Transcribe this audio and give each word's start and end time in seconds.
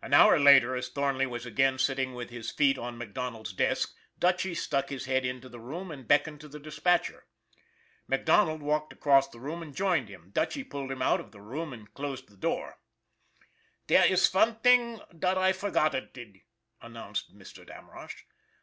An 0.00 0.14
hour 0.14 0.38
later, 0.40 0.74
as 0.74 0.88
Thornley 0.88 1.26
was 1.26 1.44
again 1.44 1.78
sitting 1.78 2.14
with 2.14 2.30
his 2.30 2.50
feet 2.50 2.78
on 2.78 2.96
MacDonald's 2.96 3.52
desk, 3.52 3.94
Dutchy 4.18 4.54
stuck 4.54 4.88
his 4.88 5.04
head 5.04 5.22
into 5.26 5.50
the 5.50 5.60
room 5.60 5.90
and 5.90 6.08
beckoned 6.08 6.40
to 6.40 6.48
the 6.48 6.58
dispatcher. 6.58 7.26
Mac 8.08 8.24
Donald 8.24 8.62
walked 8.62 8.90
across 8.94 9.28
the 9.28 9.36
floor 9.38 9.62
and 9.62 9.76
joined 9.76 10.08
him. 10.08 10.30
Dutchy 10.32 10.64
pulled 10.64 10.90
him 10.90 11.02
out 11.02 11.20
of 11.20 11.30
the 11.32 11.42
room 11.42 11.74
and 11.74 11.92
closed 11.92 12.30
the 12.30 12.38
door." 12.38 12.78
Dere 13.86 14.06
iss 14.06 14.32
one 14.32 14.54
thing 14.60 15.02
dot 15.18 15.36
I 15.36 15.52
forgotted 15.52 16.14
did," 16.14 16.40
announced 16.80 17.36
Mr. 17.36 17.66
Damrosch. 17.66 18.22